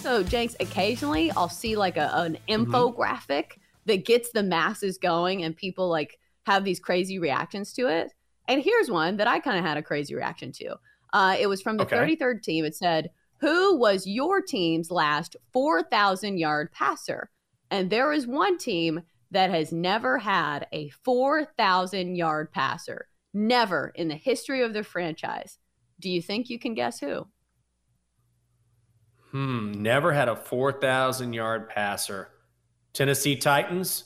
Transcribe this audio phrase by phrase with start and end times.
[0.00, 3.60] So, Jenks, occasionally I'll see like a, an infographic mm-hmm.
[3.86, 8.12] that gets the masses going and people like have these crazy reactions to it.
[8.46, 10.76] And here's one that I kind of had a crazy reaction to.
[11.12, 11.96] Uh, it was from the okay.
[12.16, 12.64] 33rd team.
[12.64, 13.10] It said,
[13.40, 17.30] Who was your team's last 4,000 yard passer?
[17.70, 24.08] And there is one team that has never had a 4,000 yard passer, never in
[24.08, 25.58] the history of their franchise.
[26.00, 27.26] Do you think you can guess who?
[29.30, 32.30] Hmm, never had a 4,000 yard passer.
[32.92, 34.04] Tennessee Titans?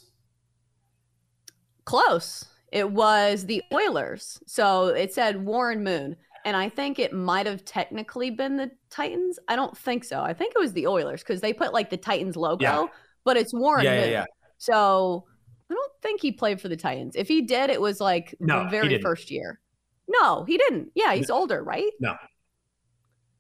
[1.85, 2.45] Close.
[2.73, 4.41] It was the Oilers.
[4.47, 6.17] So it said Warren Moon.
[6.45, 9.39] And I think it might have technically been the Titans.
[9.47, 10.21] I don't think so.
[10.21, 12.87] I think it was the Oilers because they put like the Titans logo, yeah.
[13.25, 14.11] but it's Warren yeah, Moon.
[14.11, 14.25] Yeah.
[14.59, 15.25] So
[15.71, 17.15] I don't think he played for the Titans.
[17.15, 19.61] If he did, it was like no, the very first year.
[20.09, 20.91] No, he didn't.
[20.95, 21.93] Yeah, he's older, right?
[22.01, 22.17] No.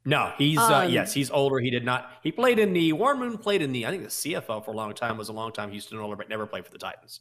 [0.04, 1.58] No, he's uh, um, uh, yes, he's older.
[1.58, 2.10] He did not.
[2.22, 4.76] He played in the Warren Moon played in the I think the CFL for a
[4.76, 5.16] long time.
[5.16, 7.20] Was a long time Houston older, but never played for the Titans.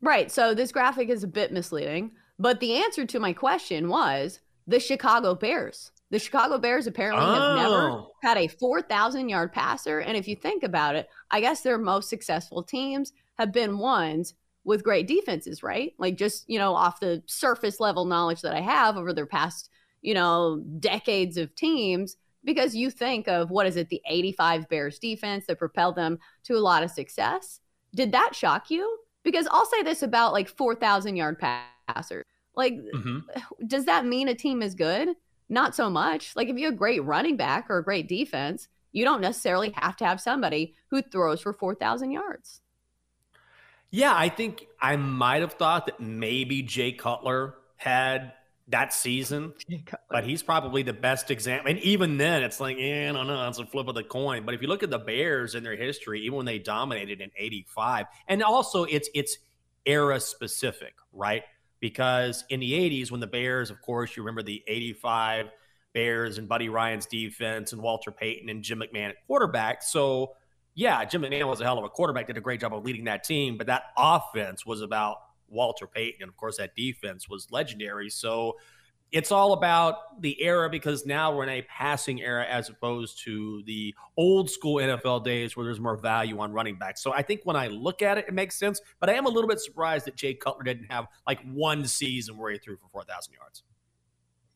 [0.00, 0.30] Right.
[0.30, 4.80] So this graphic is a bit misleading, but the answer to my question was the
[4.80, 5.90] Chicago Bears.
[6.10, 7.34] The Chicago Bears apparently oh.
[7.34, 8.12] have never oh.
[8.22, 10.00] had a 4,000 yard passer.
[10.00, 14.34] And if you think about it, I guess their most successful teams have been ones
[14.64, 15.92] with great defenses, right?
[15.98, 19.70] Like just, you know, off the surface level knowledge that I have over their past,
[20.02, 24.98] you know, decades of teams, because you think of what is it, the 85 Bears
[24.98, 27.60] defense that propelled them to a lot of success.
[27.94, 28.98] Did that shock you?
[29.22, 32.24] Because I'll say this about like 4,000 yard passers.
[32.54, 33.18] Like, mm-hmm.
[33.66, 35.10] does that mean a team is good?
[35.48, 36.36] Not so much.
[36.36, 39.72] Like, if you have a great running back or a great defense, you don't necessarily
[39.76, 42.60] have to have somebody who throws for 4,000 yards.
[43.90, 48.32] Yeah, I think I might have thought that maybe Jay Cutler had
[48.70, 49.52] that season,
[50.10, 51.70] but he's probably the best example.
[51.70, 54.44] And even then, it's like, yeah, I don't know, it's a flip of the coin.
[54.44, 57.30] But if you look at the Bears in their history, even when they dominated in
[57.36, 59.38] '85, and also it's it's
[59.86, 61.42] era specific, right?
[61.80, 65.50] Because in the '80s, when the Bears, of course, you remember the '85
[65.92, 69.82] Bears and Buddy Ryan's defense and Walter Payton and Jim McMahon at quarterback.
[69.82, 70.36] So,
[70.74, 73.04] yeah, Jim McMahon was a hell of a quarterback, did a great job of leading
[73.04, 75.16] that team, but that offense was about
[75.50, 76.22] Walter Payton.
[76.22, 78.10] And of course, that defense was legendary.
[78.10, 78.56] So
[79.12, 83.62] it's all about the era because now we're in a passing era as opposed to
[83.66, 87.02] the old school NFL days where there's more value on running backs.
[87.02, 88.80] So I think when I look at it, it makes sense.
[89.00, 92.36] But I am a little bit surprised that Jay Cutler didn't have like one season
[92.36, 93.64] where he threw for 4,000 yards.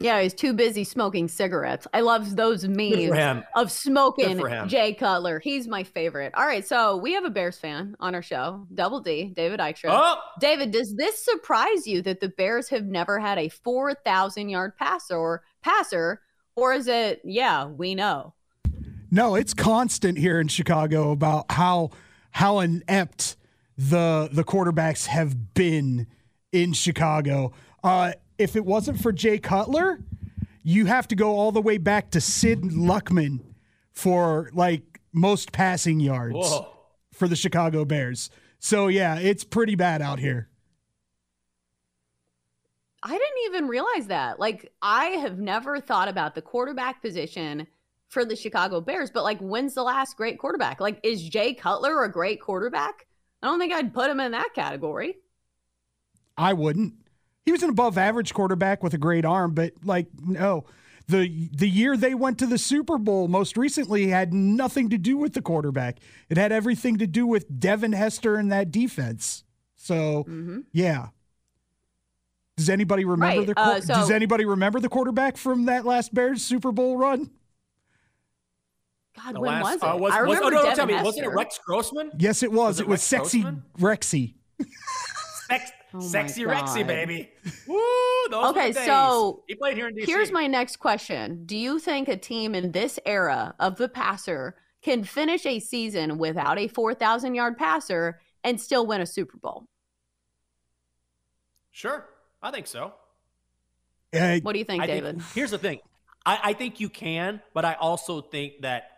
[0.01, 1.87] Yeah, he's too busy smoking cigarettes.
[1.95, 5.39] I love those memes of smoking Jay Cutler.
[5.39, 6.35] He's my favorite.
[6.35, 9.91] All right, so we have a Bears fan on our show, Double D, David Eichner.
[9.91, 10.21] Oh!
[10.41, 15.17] David, does this surprise you that the Bears have never had a 4,000 yard passer
[15.17, 16.21] or passer,
[16.57, 18.35] or is it, yeah, we know?
[19.11, 21.91] No, it's constant here in Chicago about how
[22.33, 23.37] how inept
[23.79, 26.09] the the quarterbacks have been
[26.51, 27.53] in Chicago.
[27.85, 30.01] Uh, if it wasn't for Jay Cutler,
[30.63, 33.41] you have to go all the way back to Sid Luckman
[33.93, 36.69] for like most passing yards Whoa.
[37.13, 38.31] for the Chicago Bears.
[38.59, 40.49] So yeah, it's pretty bad out here.
[43.03, 44.41] I didn't even realize that.
[44.41, 47.67] Like I have never thought about the quarterback position
[48.09, 50.81] for the Chicago Bears, but like when's the last great quarterback?
[50.81, 53.07] Like is Jay Cutler a great quarterback?
[53.43, 55.17] I don't think I'd put him in that category.
[56.37, 56.95] I wouldn't
[57.45, 60.65] he was an above average quarterback with a great arm, but like no.
[61.07, 65.19] The the year they went to the Super Bowl most recently had nothing to do
[65.19, 65.99] with the quarterback.
[66.31, 69.45] It had everything to do with Devin Hester and that defense.
[69.77, 70.61] So mm-hmm.
[70.73, 71.09] yeah.
[72.57, 73.47] Does anybody remember right.
[73.47, 77.31] the uh, so- Does anybody remember the quarterback from that last Bears Super Bowl run?
[79.17, 79.83] God, the when last, was it?
[79.83, 82.11] Uh, was, I remember was, oh, no, tell me, wasn't it Rex Grossman?
[82.19, 82.59] Yes, it was.
[82.59, 83.63] was it, it was Sexy Grossman?
[83.79, 84.35] Rexy.
[85.49, 87.31] Sex, oh sexy Rexy, baby.
[87.67, 87.81] Woo!
[88.33, 90.07] okay, so he played here in DC.
[90.07, 94.57] Here's my next question: Do you think a team in this era of the passer
[94.83, 99.67] can finish a season without a 4,000 yard passer and still win a Super Bowl?
[101.71, 102.07] Sure,
[102.43, 102.93] I think so.
[104.15, 105.17] Uh, what do you think, I David?
[105.17, 105.81] Think, here's the thing:
[106.27, 108.91] I, I think you can, but I also think that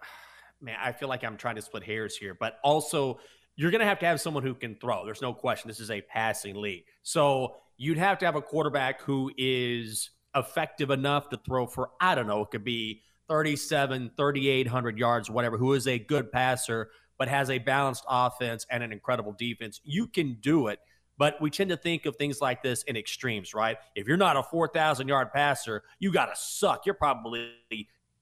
[0.60, 3.20] man, I feel like I'm trying to split hairs here, but also
[3.60, 5.04] you're going to have to have someone who can throw.
[5.04, 5.68] There's no question.
[5.68, 6.84] This is a passing league.
[7.02, 12.14] So you'd have to have a quarterback who is effective enough to throw for, I
[12.14, 17.28] don't know, it could be 37, 3,800 yards, whatever, who is a good passer, but
[17.28, 19.82] has a balanced offense and an incredible defense.
[19.84, 20.78] You can do it.
[21.18, 23.76] But we tend to think of things like this in extremes, right?
[23.94, 26.86] If you're not a 4,000 yard passer, you got to suck.
[26.86, 27.50] You're probably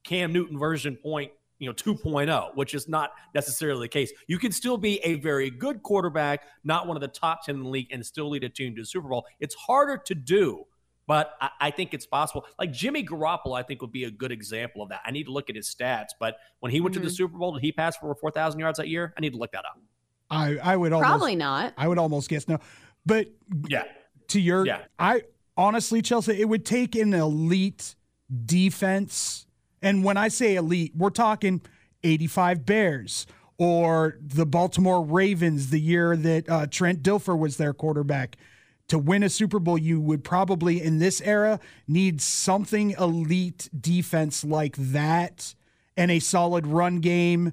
[0.02, 4.12] Cam Newton version point you know 2.0 which is not necessarily the case.
[4.26, 7.62] You can still be a very good quarterback not one of the top 10 in
[7.62, 9.26] the league and still lead a team to the super bowl.
[9.40, 10.64] It's harder to do
[11.06, 12.44] but I, I, think it's possible.
[12.58, 15.00] Like jimmy garoppolo i think would be a good example of that.
[15.05, 17.02] I need to look at his stats but when he went mm-hmm.
[17.02, 17.16] to the mm-hmm.
[17.16, 19.12] super bowl did he pass for 4000 yards that year?
[19.16, 19.81] I need to look that up.
[20.31, 21.75] I i would almost, probably not.
[21.76, 22.58] I would almost guess no.
[23.06, 23.28] But
[23.69, 23.84] yeah.
[24.28, 24.82] to your yeah.
[24.99, 25.22] I
[25.56, 27.94] honestly Chelsa it would take an elite
[28.44, 29.46] defense
[29.82, 31.60] and when I say elite, we're talking
[32.02, 33.26] 85 Bears
[33.58, 38.36] or the Baltimore Ravens the year that uh, Trent Dilfer was their quarterback.
[38.88, 44.44] To win a Super Bowl, you would probably in this era need something elite defense
[44.44, 45.54] like that
[45.96, 47.52] and a solid run game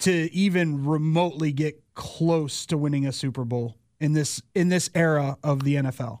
[0.00, 5.38] to even remotely get close to winning a Super Bowl in this in this era
[5.42, 6.20] of the NFL.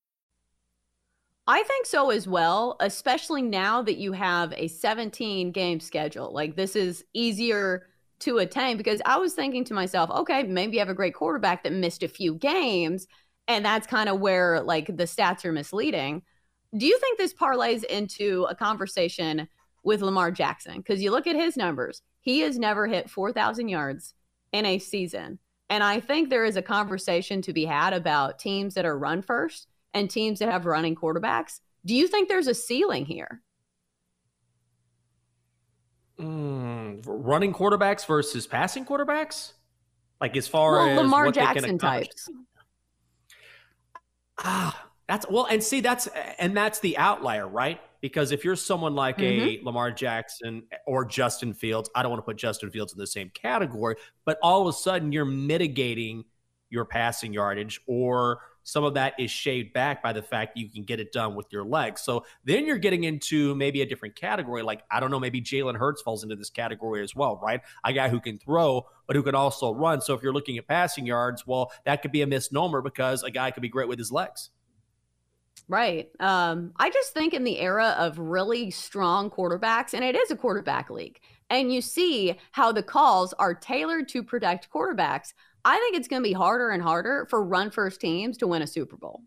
[1.51, 6.31] I think so as well, especially now that you have a 17 game schedule.
[6.31, 7.87] Like this is easier
[8.19, 11.63] to attain because I was thinking to myself, okay, maybe you have a great quarterback
[11.63, 13.05] that missed a few games
[13.49, 16.21] and that's kind of where like the stats are misleading.
[16.77, 19.49] Do you think this parlays into a conversation
[19.83, 20.77] with Lamar Jackson?
[20.77, 24.13] Because you look at his numbers, he has never hit 4,000 yards
[24.53, 25.37] in a season.
[25.69, 29.21] And I think there is a conversation to be had about teams that are run
[29.21, 31.59] first and teams that have running quarterbacks.
[31.85, 33.41] Do you think there's a ceiling here?
[36.19, 39.53] Mm, running quarterbacks versus passing quarterbacks?
[40.19, 42.29] Like as far well, as Lamar Jackson types.
[44.37, 46.07] Ah, that's well, and see, that's
[46.37, 47.81] and that's the outlier, right?
[48.01, 49.61] Because if you're someone like mm-hmm.
[49.61, 53.07] a Lamar Jackson or Justin Fields, I don't want to put Justin Fields in the
[53.07, 53.95] same category,
[54.25, 56.23] but all of a sudden you're mitigating
[56.69, 60.83] your passing yardage or some of that is shaved back by the fact you can
[60.83, 62.01] get it done with your legs.
[62.01, 64.61] So then you're getting into maybe a different category.
[64.61, 67.61] Like, I don't know, maybe Jalen Hurts falls into this category as well, right?
[67.83, 70.01] A guy who can throw, but who can also run.
[70.01, 73.31] So if you're looking at passing yards, well, that could be a misnomer because a
[73.31, 74.49] guy could be great with his legs.
[75.67, 76.09] Right.
[76.19, 80.35] Um, I just think in the era of really strong quarterbacks, and it is a
[80.35, 85.33] quarterback league, and you see how the calls are tailored to protect quarterbacks.
[85.63, 88.61] I think it's going to be harder and harder for run first teams to win
[88.61, 89.21] a Super Bowl.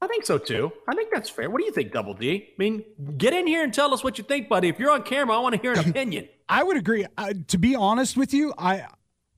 [0.00, 0.72] I think so too.
[0.88, 1.50] I think that's fair.
[1.50, 2.48] What do you think, Double D?
[2.50, 2.84] I mean,
[3.16, 4.68] get in here and tell us what you think, buddy.
[4.68, 6.28] If you're on camera, I want to hear an opinion.
[6.48, 7.06] I would agree.
[7.16, 8.86] Uh, to be honest with you, I,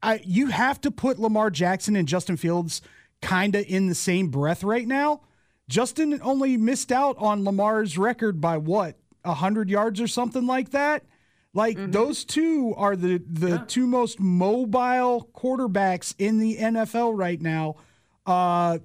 [0.02, 2.82] I, you have to put Lamar Jackson and Justin Fields
[3.22, 5.22] kind of in the same breath right now.
[5.68, 11.04] Justin only missed out on Lamar's record by what, hundred yards or something like that.
[11.52, 11.90] Like mm-hmm.
[11.90, 13.64] those two are the the yeah.
[13.66, 17.76] two most mobile quarterbacks in the NFL right now.
[18.24, 18.78] Uh,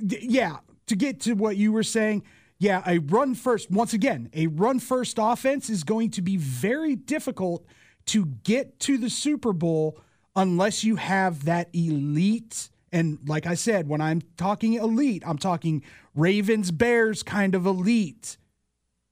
[0.00, 2.24] yeah, to get to what you were saying,
[2.58, 6.96] yeah, a run first, once again, a run first offense is going to be very
[6.96, 7.66] difficult
[8.06, 9.98] to get to the Super Bowl
[10.34, 12.70] unless you have that elite.
[12.92, 15.82] And like I said, when I'm talking elite, I'm talking
[16.14, 18.38] Ravens, Bears kind of elite.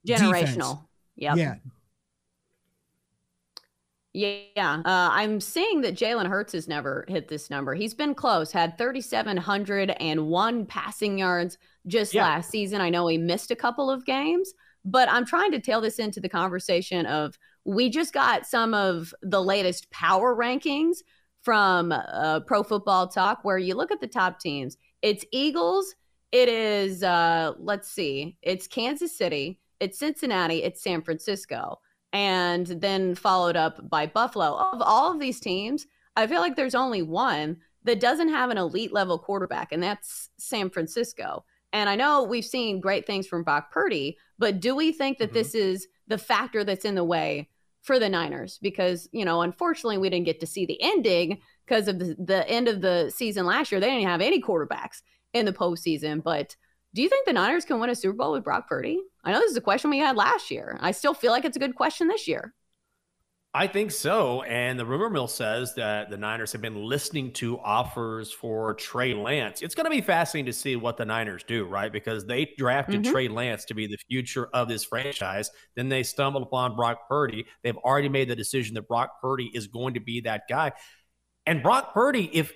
[0.07, 0.87] Generational.
[1.17, 1.35] Yeah.
[1.35, 1.55] Yeah.
[4.17, 7.75] Yeah, uh, I'm seeing that Jalen Hurts has never hit this number.
[7.75, 12.23] He's been close, had 3,701 passing yards just yeah.
[12.23, 12.81] last season.
[12.81, 14.55] I know he missed a couple of games,
[14.85, 19.13] but I'm trying to tail this into the conversation of we just got some of
[19.21, 20.99] the latest power rankings
[21.43, 24.77] from uh, Pro Football Talk, where you look at the top teams.
[25.03, 25.93] It's Eagles.
[26.31, 31.81] It is, uh, let's see, it's Kansas City, it's Cincinnati, it's San Francisco
[32.15, 34.55] and then followed up by Buffalo.
[34.73, 38.57] Of all of these teams, I feel like there's only one that doesn't have an
[38.57, 41.45] elite level quarterback, and that's San Francisco.
[41.73, 45.31] And I know we've seen great things from Brock Purdy, but do we think that
[45.31, 45.35] mm-hmm.
[45.35, 47.49] this is the factor that's in the way
[47.83, 48.61] for the Niners?
[48.63, 52.49] Because, you know, unfortunately, we didn't get to see the ending because of the, the
[52.49, 53.81] end of the season last year.
[53.81, 55.03] They didn't have any quarterbacks
[55.33, 56.23] in the postseason.
[56.23, 56.55] But
[56.95, 59.03] do you think the Niners can win a Super Bowl with Brock Purdy?
[59.25, 60.79] I know this is a question we had last year.
[60.81, 62.55] I still feel like it's a good question this year.
[63.57, 64.43] I think so.
[64.43, 69.15] And the rumor mill says that the Niners have been listening to offers for Trey
[69.15, 69.63] Lance.
[69.63, 71.93] It's going to be fascinating to see what the Niners do, right?
[71.93, 73.13] Because they drafted mm-hmm.
[73.13, 75.51] Trey Lance to be the future of this franchise.
[75.77, 77.47] Then they stumbled upon Brock Purdy.
[77.63, 80.73] They've already made the decision that Brock Purdy is going to be that guy.
[81.47, 82.53] And Brock Purdy, if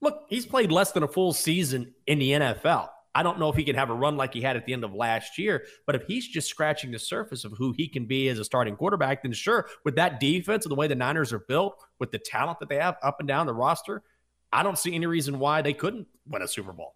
[0.00, 2.88] look, he's played less than a full season in the NFL.
[3.18, 4.84] I don't know if he can have a run like he had at the end
[4.84, 8.28] of last year, but if he's just scratching the surface of who he can be
[8.28, 11.40] as a starting quarterback, then sure, with that defense and the way the Niners are
[11.40, 14.04] built, with the talent that they have up and down the roster,
[14.52, 16.94] I don't see any reason why they couldn't win a Super Bowl.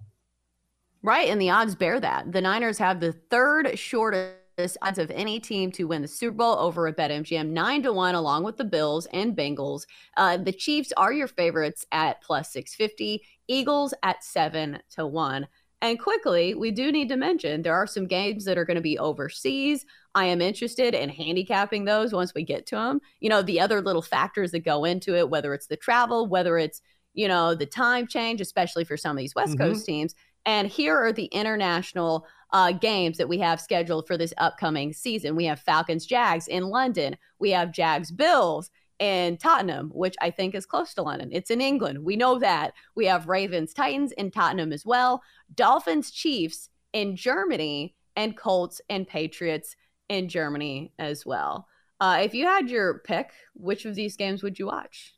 [1.02, 1.26] Right.
[1.26, 2.30] And the odds bear that.
[2.30, 6.56] The Niners have the third shortest odds of any team to win the Super Bowl
[6.56, 9.86] over at BetMGM, nine to one, along with the Bills and Bengals.
[10.16, 15.48] Uh, the Chiefs are your favorites at plus 650, Eagles at seven to one.
[15.82, 18.80] And quickly, we do need to mention there are some games that are going to
[18.80, 19.84] be overseas.
[20.14, 23.00] I am interested in handicapping those once we get to them.
[23.18, 26.56] You know, the other little factors that go into it, whether it's the travel, whether
[26.56, 26.82] it's,
[27.14, 29.72] you know, the time change, especially for some of these West mm-hmm.
[29.72, 30.14] Coast teams.
[30.46, 35.34] And here are the international uh, games that we have scheduled for this upcoming season.
[35.34, 37.16] We have Falcons Jags in London.
[37.40, 38.70] We have Jags Bills
[39.02, 41.30] and Tottenham, which I think is close to London.
[41.32, 42.04] It's in England.
[42.04, 42.72] We know that.
[42.94, 49.08] We have Ravens Titans in Tottenham as well, Dolphins Chiefs in Germany, and Colts and
[49.08, 49.74] Patriots
[50.08, 51.66] in Germany as well.
[51.98, 55.14] Uh, if you had your pick, which of these games would you watch?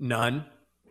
[0.00, 0.44] None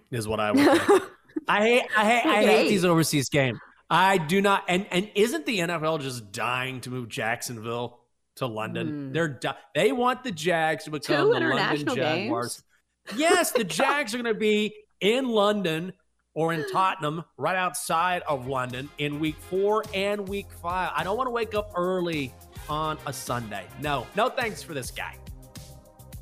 [0.09, 0.67] is what I would.
[1.49, 1.83] I hate.
[1.97, 2.25] I hate.
[2.25, 3.59] I hate these overseas games.
[3.89, 4.63] I do not.
[4.69, 7.99] And and isn't the NFL just dying to move Jacksonville
[8.37, 9.09] to London.
[9.09, 9.13] Mm.
[9.13, 9.39] They're
[9.75, 12.63] they want the Jags to become Two the London Jaguars.
[13.07, 13.19] Games?
[13.19, 15.93] Yes, the Jags are going to be in London
[16.33, 20.91] or in Tottenham, right outside of London, in week four and week five.
[20.95, 22.33] I don't want to wake up early
[22.69, 23.65] on a Sunday.
[23.81, 25.15] No, no thanks for this guy.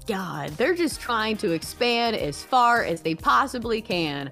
[0.07, 4.31] God, they're just trying to expand as far as they possibly can.